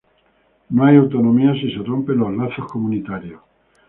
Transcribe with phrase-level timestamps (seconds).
[0.71, 3.39] No hay autonomía si se rompen los lazos comunitarios.